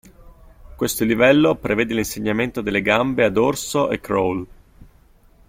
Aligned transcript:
Questo 0.77 1.03
livello 1.05 1.53
prevede 1.53 1.93
l'insegnamento 1.93 2.61
delle 2.61 2.81
gambe 2.81 3.23
a 3.23 3.29
dorso 3.29 3.91
e 3.91 3.99
crawl. 3.99 4.47